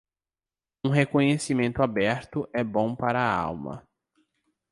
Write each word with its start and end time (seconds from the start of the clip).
Um 0.83 0.89
reconhecimento 0.89 1.83
aberto 1.83 2.49
é 2.51 2.63
bom 2.63 2.95
para 2.95 3.19
a 3.21 3.39
alma. 3.39 3.87